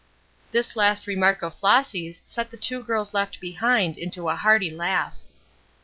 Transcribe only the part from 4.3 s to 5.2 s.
hearty laugh.